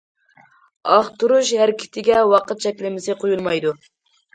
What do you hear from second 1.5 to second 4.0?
ھەرىكىتىگە ۋاقىت چەكلىمىسى قويۇلمايدۇ.